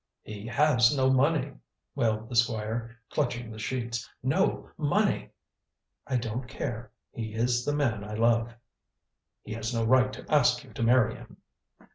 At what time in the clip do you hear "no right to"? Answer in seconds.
9.75-10.25